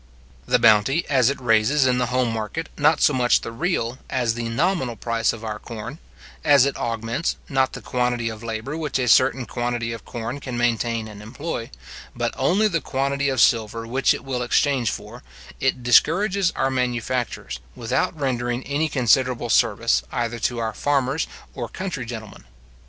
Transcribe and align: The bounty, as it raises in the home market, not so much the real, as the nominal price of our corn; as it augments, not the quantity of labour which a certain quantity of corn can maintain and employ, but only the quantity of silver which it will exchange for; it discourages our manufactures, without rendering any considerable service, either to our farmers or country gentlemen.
The 0.47 0.57
bounty, 0.57 1.05
as 1.09 1.29
it 1.29 1.39
raises 1.39 1.85
in 1.85 1.99
the 1.99 2.07
home 2.07 2.31
market, 2.33 2.69
not 2.75 3.01
so 3.01 3.13
much 3.13 3.41
the 3.41 3.51
real, 3.51 3.99
as 4.09 4.33
the 4.33 4.49
nominal 4.49 4.95
price 4.95 5.31
of 5.31 5.43
our 5.45 5.59
corn; 5.59 5.99
as 6.43 6.65
it 6.65 6.75
augments, 6.75 7.35
not 7.47 7.73
the 7.73 7.83
quantity 7.83 8.27
of 8.27 8.41
labour 8.41 8.75
which 8.75 8.97
a 8.97 9.07
certain 9.07 9.45
quantity 9.45 9.91
of 9.93 10.03
corn 10.03 10.39
can 10.39 10.57
maintain 10.57 11.07
and 11.07 11.21
employ, 11.21 11.69
but 12.15 12.33
only 12.35 12.67
the 12.67 12.81
quantity 12.81 13.29
of 13.29 13.39
silver 13.39 13.85
which 13.85 14.11
it 14.11 14.23
will 14.25 14.41
exchange 14.41 14.89
for; 14.89 15.21
it 15.59 15.83
discourages 15.83 16.51
our 16.55 16.71
manufactures, 16.71 17.59
without 17.75 18.19
rendering 18.19 18.63
any 18.63 18.89
considerable 18.89 19.51
service, 19.51 20.01
either 20.11 20.39
to 20.39 20.57
our 20.57 20.73
farmers 20.73 21.27
or 21.53 21.69
country 21.69 22.07
gentlemen. 22.07 22.45